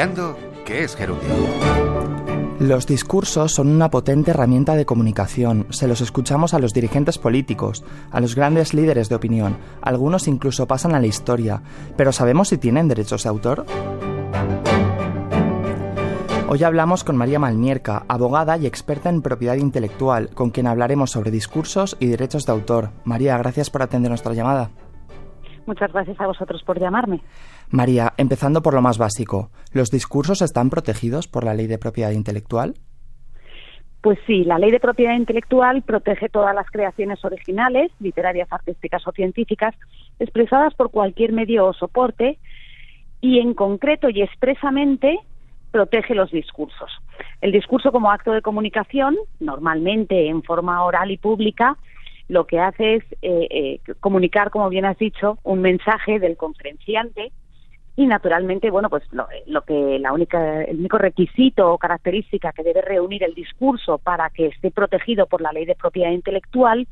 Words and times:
Creando 0.00 0.38
¿Qué 0.64 0.84
es 0.84 0.96
Gerundio? 0.96 1.28
Los 2.58 2.86
discursos 2.86 3.52
son 3.52 3.68
una 3.68 3.90
potente 3.90 4.30
herramienta 4.30 4.74
de 4.74 4.86
comunicación. 4.86 5.66
Se 5.68 5.86
los 5.88 6.00
escuchamos 6.00 6.54
a 6.54 6.58
los 6.58 6.72
dirigentes 6.72 7.18
políticos, 7.18 7.84
a 8.10 8.18
los 8.22 8.34
grandes 8.34 8.72
líderes 8.72 9.10
de 9.10 9.16
opinión. 9.16 9.58
Algunos 9.82 10.26
incluso 10.26 10.66
pasan 10.66 10.94
a 10.94 11.00
la 11.00 11.06
historia. 11.06 11.60
Pero 11.98 12.12
¿sabemos 12.12 12.48
si 12.48 12.56
tienen 12.56 12.88
derechos 12.88 13.24
de 13.24 13.28
autor? 13.28 13.66
Hoy 16.48 16.64
hablamos 16.64 17.04
con 17.04 17.16
María 17.16 17.38
Malmierca, 17.38 18.06
abogada 18.08 18.56
y 18.56 18.64
experta 18.64 19.10
en 19.10 19.20
propiedad 19.20 19.56
intelectual, 19.56 20.30
con 20.30 20.48
quien 20.48 20.66
hablaremos 20.66 21.10
sobre 21.10 21.30
discursos 21.30 21.98
y 22.00 22.06
derechos 22.06 22.46
de 22.46 22.52
autor. 22.52 22.88
María, 23.04 23.36
gracias 23.36 23.68
por 23.68 23.82
atender 23.82 24.08
nuestra 24.08 24.32
llamada. 24.32 24.70
Muchas 25.70 25.92
gracias 25.92 26.20
a 26.20 26.26
vosotros 26.26 26.64
por 26.64 26.80
llamarme. 26.80 27.20
María, 27.68 28.12
empezando 28.16 28.60
por 28.60 28.74
lo 28.74 28.82
más 28.82 28.98
básico, 28.98 29.50
¿los 29.72 29.88
discursos 29.88 30.42
están 30.42 30.68
protegidos 30.68 31.28
por 31.28 31.44
la 31.44 31.54
ley 31.54 31.68
de 31.68 31.78
propiedad 31.78 32.10
intelectual? 32.10 32.74
Pues 34.00 34.18
sí, 34.26 34.42
la 34.42 34.58
ley 34.58 34.72
de 34.72 34.80
propiedad 34.80 35.14
intelectual 35.14 35.82
protege 35.82 36.28
todas 36.28 36.56
las 36.56 36.66
creaciones 36.72 37.24
originales, 37.24 37.92
literarias, 38.00 38.48
artísticas 38.50 39.06
o 39.06 39.12
científicas, 39.12 39.76
expresadas 40.18 40.74
por 40.74 40.90
cualquier 40.90 41.30
medio 41.32 41.66
o 41.66 41.72
soporte, 41.72 42.40
y 43.20 43.38
en 43.38 43.54
concreto 43.54 44.08
y 44.10 44.22
expresamente 44.22 45.20
protege 45.70 46.16
los 46.16 46.32
discursos. 46.32 46.90
El 47.42 47.52
discurso 47.52 47.92
como 47.92 48.10
acto 48.10 48.32
de 48.32 48.42
comunicación, 48.42 49.16
normalmente 49.38 50.26
en 50.30 50.42
forma 50.42 50.82
oral 50.82 51.12
y 51.12 51.16
pública, 51.16 51.76
lo 52.30 52.46
que 52.46 52.60
hace 52.60 52.94
es 52.94 53.04
eh, 53.22 53.48
eh, 53.50 53.80
comunicar, 53.98 54.50
como 54.50 54.68
bien 54.68 54.84
has 54.84 54.96
dicho, 54.98 55.38
un 55.42 55.60
mensaje 55.60 56.20
del 56.20 56.36
conferenciante 56.36 57.32
y 57.96 58.06
naturalmente, 58.06 58.70
bueno, 58.70 58.88
pues 58.88 59.02
lo, 59.12 59.62
que 59.62 59.98
la 59.98 60.12
única, 60.12 60.62
el 60.62 60.78
único 60.78 60.96
requisito 60.96 61.72
o 61.72 61.78
característica 61.78 62.52
que 62.52 62.62
debe 62.62 62.82
reunir 62.82 63.24
el 63.24 63.34
discurso 63.34 63.98
para 63.98 64.30
que 64.30 64.46
esté 64.46 64.70
protegido 64.70 65.26
por 65.26 65.40
la 65.40 65.50
ley 65.50 65.64
de 65.64 65.74
propiedad 65.74 66.12
intelectual 66.12 66.86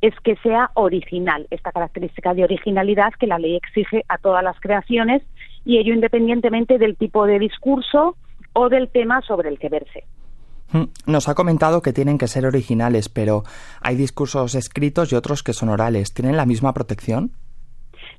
es 0.00 0.14
que 0.20 0.36
sea 0.36 0.70
original, 0.72 1.46
esta 1.50 1.72
característica 1.72 2.32
de 2.32 2.44
originalidad 2.44 3.12
que 3.20 3.26
la 3.26 3.38
ley 3.38 3.56
exige 3.56 4.06
a 4.08 4.16
todas 4.16 4.42
las 4.42 4.58
creaciones 4.60 5.22
y 5.66 5.76
ello 5.76 5.92
independientemente 5.92 6.78
del 6.78 6.96
tipo 6.96 7.26
de 7.26 7.38
discurso 7.38 8.16
o 8.54 8.70
del 8.70 8.88
tema 8.88 9.20
sobre 9.20 9.50
el 9.50 9.58
que 9.58 9.68
verse. 9.68 10.04
Nos 11.06 11.28
ha 11.28 11.34
comentado 11.34 11.82
que 11.82 11.92
tienen 11.92 12.18
que 12.18 12.28
ser 12.28 12.46
originales, 12.46 13.08
pero 13.08 13.42
hay 13.80 13.96
discursos 13.96 14.54
escritos 14.54 15.12
y 15.12 15.16
otros 15.16 15.42
que 15.42 15.52
son 15.52 15.68
orales. 15.68 16.14
¿Tienen 16.14 16.36
la 16.36 16.46
misma 16.46 16.72
protección? 16.72 17.32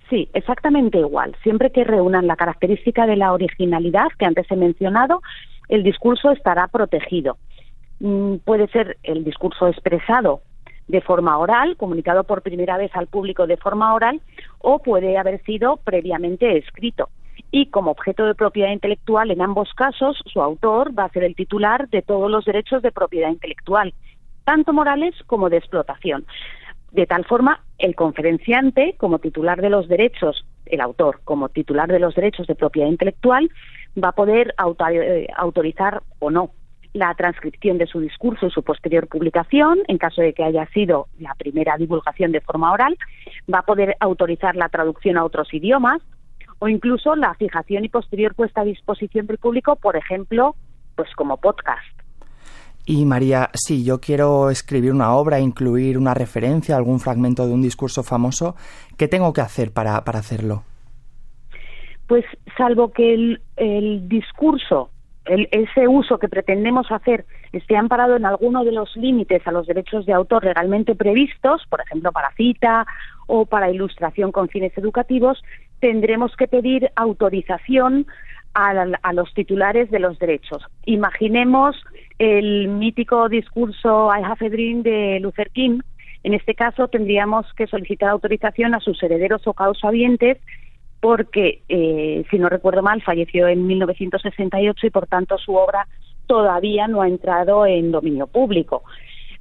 Sí, 0.09 0.29
exactamente 0.33 0.97
igual. 0.97 1.35
Siempre 1.41 1.71
que 1.71 1.85
reúnan 1.85 2.27
la 2.27 2.35
característica 2.35 3.05
de 3.05 3.15
la 3.15 3.31
originalidad 3.31 4.07
que 4.19 4.25
antes 4.25 4.45
he 4.51 4.57
mencionado, 4.57 5.21
el 5.69 5.83
discurso 5.83 6.31
estará 6.31 6.67
protegido. 6.67 7.37
Mm, 8.01 8.37
puede 8.43 8.67
ser 8.67 8.97
el 9.03 9.23
discurso 9.23 9.67
expresado 9.67 10.41
de 10.89 10.99
forma 10.99 11.37
oral, 11.37 11.77
comunicado 11.77 12.25
por 12.25 12.41
primera 12.41 12.77
vez 12.77 12.91
al 12.93 13.07
público 13.07 13.47
de 13.47 13.55
forma 13.55 13.93
oral, 13.93 14.19
o 14.59 14.79
puede 14.79 15.17
haber 15.17 15.41
sido 15.43 15.77
previamente 15.77 16.57
escrito. 16.57 17.07
Y 17.51 17.67
como 17.67 17.91
objeto 17.91 18.25
de 18.25 18.33
propiedad 18.33 18.71
intelectual, 18.71 19.29
en 19.29 19.41
ambos 19.41 19.73
casos, 19.73 20.17
su 20.25 20.41
autor 20.41 20.97
va 20.97 21.05
a 21.05 21.09
ser 21.09 21.25
el 21.25 21.35
titular 21.35 21.89
de 21.89 22.01
todos 22.01 22.31
los 22.31 22.45
derechos 22.45 22.81
de 22.81 22.91
propiedad 22.93 23.29
intelectual, 23.29 23.93
tanto 24.45 24.71
morales 24.71 25.13
como 25.27 25.49
de 25.49 25.57
explotación. 25.57 26.25
De 26.91 27.05
tal 27.05 27.25
forma, 27.25 27.61
el 27.77 27.95
conferenciante, 27.95 28.95
como 28.97 29.19
titular 29.19 29.61
de 29.61 29.69
los 29.69 29.87
derechos, 29.87 30.45
el 30.65 30.81
autor, 30.81 31.19
como 31.23 31.49
titular 31.49 31.89
de 31.89 31.99
los 31.99 32.15
derechos 32.15 32.47
de 32.47 32.55
propiedad 32.55 32.87
intelectual, 32.87 33.49
va 34.01 34.09
a 34.09 34.13
poder 34.13 34.53
eh, 34.93 35.27
autorizar 35.35 36.01
o 36.19 36.31
no 36.31 36.51
la 36.93 37.13
transcripción 37.15 37.77
de 37.77 37.87
su 37.87 37.99
discurso 38.01 38.47
y 38.47 38.51
su 38.51 38.63
posterior 38.63 39.07
publicación, 39.07 39.79
en 39.87 39.97
caso 39.97 40.21
de 40.21 40.33
que 40.33 40.43
haya 40.43 40.65
sido 40.67 41.07
la 41.19 41.35
primera 41.35 41.77
divulgación 41.77 42.31
de 42.31 42.41
forma 42.41 42.71
oral, 42.71 42.97
va 43.53 43.59
a 43.59 43.65
poder 43.65 43.95
autorizar 43.99 44.55
la 44.55 44.69
traducción 44.69 45.17
a 45.17 45.23
otros 45.23 45.53
idiomas 45.53 46.01
o 46.61 46.67
incluso 46.67 47.15
la 47.15 47.33
fijación 47.33 47.85
y 47.85 47.89
posterior 47.89 48.35
puesta 48.35 48.61
a 48.61 48.63
disposición 48.63 49.25
del 49.25 49.39
público, 49.39 49.77
por 49.77 49.95
ejemplo, 49.95 50.55
pues 50.95 51.09
como 51.15 51.37
podcast. 51.37 51.81
Y 52.85 53.03
María, 53.05 53.49
si 53.53 53.83
yo 53.83 53.99
quiero 53.99 54.51
escribir 54.51 54.91
una 54.91 55.15
obra, 55.15 55.39
incluir 55.39 55.97
una 55.97 56.13
referencia, 56.13 56.75
algún 56.75 56.99
fragmento 56.99 57.47
de 57.47 57.53
un 57.55 57.63
discurso 57.63 58.03
famoso, 58.03 58.55
¿qué 58.95 59.07
tengo 59.07 59.33
que 59.33 59.41
hacer 59.41 59.73
para, 59.73 59.97
hacerlo? 59.97 60.61
Pues 62.07 62.25
salvo 62.55 62.91
que 62.91 63.39
el, 63.57 64.07
discurso, 64.07 64.91
ese 65.25 65.87
uso 65.87 66.19
que 66.19 66.29
pretendemos 66.29 66.91
hacer, 66.91 67.25
esté 67.53 67.75
amparado 67.75 68.17
en 68.17 68.25
alguno 68.25 68.63
de 68.63 68.71
los 68.71 68.95
límites 68.95 69.47
a 69.47 69.51
los 69.51 69.65
derechos 69.65 70.05
de 70.05 70.13
autor 70.13 70.45
legalmente 70.45 70.93
previstos, 70.93 71.63
por 71.69 71.81
ejemplo, 71.81 72.11
para 72.11 72.31
cita 72.35 72.85
o 73.25 73.47
para 73.47 73.71
ilustración 73.71 74.31
con 74.31 74.47
fines 74.47 74.77
educativos, 74.77 75.41
tendremos 75.81 76.33
que 76.37 76.47
pedir 76.47 76.89
autorización 76.95 78.05
a, 78.53 79.13
los 79.13 79.33
titulares 79.33 79.89
de 79.91 79.99
los 79.99 80.19
derechos. 80.19 80.63
Imaginemos 80.85 81.75
el 82.19 82.67
mítico 82.67 83.29
discurso 83.29 84.09
I 84.13 84.23
Have 84.23 84.45
a 84.45 84.49
de 84.49 85.19
Luther 85.21 85.49
King. 85.51 85.79
En 86.23 86.33
este 86.33 86.53
caso 86.53 86.87
tendríamos 86.87 87.45
que 87.55 87.67
solicitar 87.67 88.09
autorización 88.09 88.75
a 88.75 88.79
sus 88.79 89.01
herederos 89.01 89.41
o 89.47 89.53
causavientes 89.53 90.37
porque, 90.99 91.63
eh, 91.67 92.23
si 92.29 92.37
no 92.37 92.47
recuerdo 92.47 92.83
mal, 92.83 93.01
falleció 93.01 93.47
en 93.47 93.65
1968 93.65 94.85
y 94.85 94.89
por 94.91 95.07
tanto 95.07 95.37
su 95.39 95.55
obra 95.55 95.87
todavía 96.27 96.87
no 96.87 97.01
ha 97.01 97.07
entrado 97.07 97.65
en 97.65 97.91
dominio 97.91 98.27
público. 98.27 98.83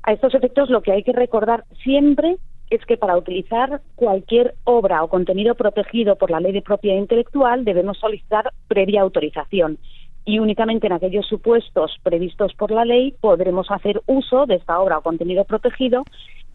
A 0.02 0.12
estos 0.12 0.34
efectos 0.34 0.70
lo 0.70 0.80
que 0.80 0.92
hay 0.92 1.02
que 1.02 1.12
recordar 1.12 1.64
siempre 1.82 2.36
es 2.70 2.84
que 2.86 2.96
para 2.96 3.16
utilizar 3.16 3.82
cualquier 3.96 4.54
obra 4.64 5.02
o 5.02 5.08
contenido 5.08 5.54
protegido 5.54 6.16
por 6.16 6.30
la 6.30 6.40
ley 6.40 6.52
de 6.52 6.62
propiedad 6.62 6.96
intelectual 6.96 7.64
debemos 7.64 7.98
solicitar 7.98 8.52
previa 8.68 9.02
autorización 9.02 9.78
y 10.24 10.38
únicamente 10.38 10.86
en 10.86 10.92
aquellos 10.92 11.26
supuestos 11.26 11.96
previstos 12.02 12.54
por 12.54 12.70
la 12.70 12.84
ley 12.84 13.14
podremos 13.20 13.70
hacer 13.70 14.00
uso 14.06 14.46
de 14.46 14.56
esta 14.56 14.78
obra 14.80 14.98
o 14.98 15.02
contenido 15.02 15.44
protegido 15.44 16.04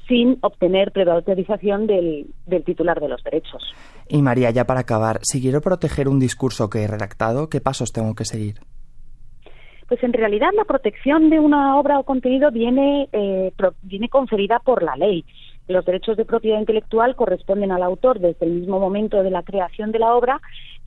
sin 0.07 0.37
obtener 0.41 0.91
previa 0.91 1.13
autorización 1.13 1.87
del, 1.87 2.27
del, 2.45 2.63
titular 2.63 2.99
de 2.99 3.09
los 3.09 3.23
derechos. 3.23 3.63
Y 4.07 4.21
María, 4.21 4.51
ya 4.51 4.65
para 4.65 4.81
acabar, 4.81 5.19
si 5.23 5.41
quiero 5.41 5.61
proteger 5.61 6.07
un 6.07 6.19
discurso 6.19 6.69
que 6.69 6.83
he 6.83 6.87
redactado, 6.87 7.49
¿qué 7.49 7.59
pasos 7.59 7.91
tengo 7.91 8.13
que 8.13 8.23
seguir? 8.23 8.59
Pues 9.87 10.03
en 10.03 10.13
realidad 10.13 10.49
la 10.55 10.65
protección 10.65 11.29
de 11.29 11.39
una 11.39 11.77
obra 11.77 11.99
o 11.99 12.03
contenido 12.03 12.51
viene, 12.51 13.07
eh, 13.11 13.51
viene 13.83 14.09
conferida 14.09 14.59
por 14.59 14.83
la 14.83 14.95
ley. 14.95 15.25
Los 15.67 15.85
derechos 15.85 16.17
de 16.17 16.25
propiedad 16.25 16.59
intelectual 16.59 17.15
corresponden 17.15 17.71
al 17.71 17.83
autor 17.83 18.19
desde 18.19 18.45
el 18.45 18.53
mismo 18.53 18.79
momento 18.79 19.23
de 19.23 19.31
la 19.31 19.43
creación 19.43 19.91
de 19.91 19.99
la 19.99 20.15
obra 20.15 20.41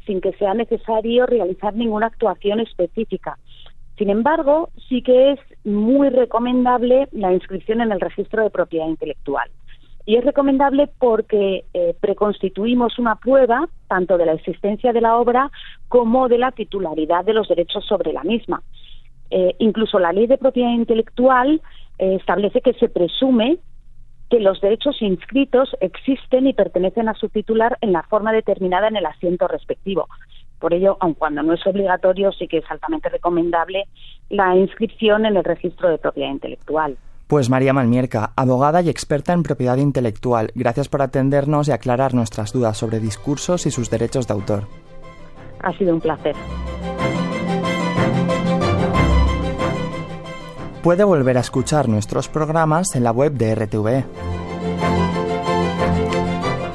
sin 0.06 0.20
que 0.20 0.32
sea 0.34 0.54
necesario 0.54 1.26
realizar 1.26 1.74
ninguna 1.74 2.06
actuación 2.06 2.60
específica. 2.60 3.38
Sin 3.98 4.10
embargo, 4.10 4.70
sí 4.88 5.02
que 5.02 5.32
es 5.32 5.40
muy 5.64 6.08
recomendable 6.08 7.08
la 7.12 7.32
inscripción 7.32 7.80
en 7.80 7.92
el 7.92 8.00
registro 8.00 8.42
de 8.44 8.50
propiedad 8.50 8.86
intelectual. 8.86 9.50
Y 10.06 10.16
es 10.16 10.24
recomendable 10.24 10.88
porque 10.98 11.64
eh, 11.74 11.94
preconstituimos 12.00 12.98
una 12.98 13.16
prueba 13.16 13.68
tanto 13.88 14.16
de 14.16 14.24
la 14.24 14.32
existencia 14.32 14.92
de 14.92 15.02
la 15.02 15.16
obra 15.16 15.50
como 15.88 16.28
de 16.28 16.38
la 16.38 16.52
titularidad 16.52 17.24
de 17.24 17.34
los 17.34 17.48
derechos 17.48 17.84
sobre 17.84 18.12
la 18.14 18.22
misma. 18.22 18.62
Eh, 19.30 19.54
incluso 19.58 19.98
la 19.98 20.12
ley 20.12 20.26
de 20.26 20.38
propiedad 20.38 20.72
intelectual 20.72 21.60
eh, 21.98 22.14
establece 22.14 22.62
que 22.62 22.72
se 22.74 22.88
presume 22.88 23.58
que 24.30 24.40
los 24.40 24.60
derechos 24.60 25.00
inscritos 25.00 25.76
existen 25.80 26.46
y 26.46 26.52
pertenecen 26.52 27.08
a 27.08 27.14
su 27.14 27.28
titular 27.28 27.78
en 27.80 27.92
la 27.92 28.02
forma 28.02 28.32
determinada 28.32 28.88
en 28.88 28.96
el 28.96 29.06
asiento 29.06 29.48
respectivo. 29.48 30.08
Por 30.58 30.74
ello, 30.74 30.96
aun 31.00 31.14
cuando 31.14 31.42
no 31.42 31.54
es 31.54 31.66
obligatorio, 31.66 32.32
sí 32.32 32.48
que 32.48 32.58
es 32.58 32.70
altamente 32.70 33.08
recomendable 33.08 33.84
la 34.28 34.56
inscripción 34.56 35.24
en 35.24 35.36
el 35.36 35.44
registro 35.44 35.88
de 35.88 35.98
propiedad 35.98 36.30
intelectual. 36.30 36.96
Pues 37.28 37.50
María 37.50 37.74
Malmierca, 37.74 38.32
abogada 38.36 38.80
y 38.80 38.88
experta 38.88 39.34
en 39.34 39.42
propiedad 39.42 39.76
intelectual, 39.76 40.50
gracias 40.54 40.88
por 40.88 41.02
atendernos 41.02 41.68
y 41.68 41.72
aclarar 41.72 42.14
nuestras 42.14 42.52
dudas 42.52 42.78
sobre 42.78 43.00
discursos 43.00 43.66
y 43.66 43.70
sus 43.70 43.90
derechos 43.90 44.26
de 44.26 44.34
autor. 44.34 44.64
Ha 45.60 45.72
sido 45.72 45.94
un 45.94 46.00
placer. 46.00 46.34
Puede 50.88 51.04
volver 51.04 51.36
a 51.36 51.40
escuchar 51.40 51.86
nuestros 51.86 52.28
programas 52.28 52.94
en 52.94 53.04
la 53.04 53.10
web 53.10 53.34
de 53.34 53.54
RTV. 53.54 54.04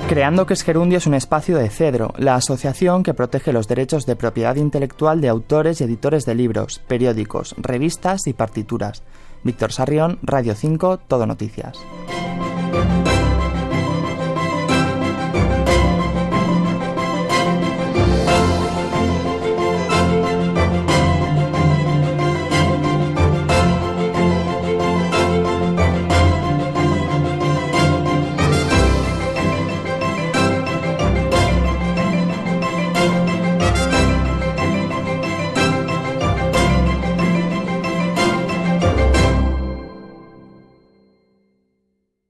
Creando 0.07 0.45
que 0.45 0.54
es 0.54 0.62
Gerundio 0.62 1.00
es 1.00 1.07
un 1.07 1.15
espacio 1.15 1.57
de 1.57 1.68
Cedro, 1.71 2.13
la 2.18 2.36
asociación 2.36 3.01
que 3.01 3.15
protege 3.15 3.51
los 3.51 3.68
derechos 3.68 4.06
de 4.06 4.15
propiedad 4.15 4.56
intelectual 4.56 5.19
de 5.19 5.30
autores 5.30 5.81
y 5.81 5.86
editores 5.86 6.25
de 6.25 6.36
libros, 6.36 6.80
periódicos, 6.88 7.56
revistas 7.57 8.27
y 8.27 8.33
partituras. 8.33 9.01
Víctor 9.44 9.71
Sarrión, 9.71 10.19
Radio 10.21 10.54
5, 10.54 11.00
Todo 11.07 11.25
Noticias. 11.25 11.80